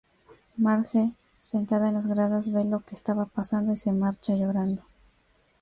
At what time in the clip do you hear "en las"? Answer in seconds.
1.89-2.07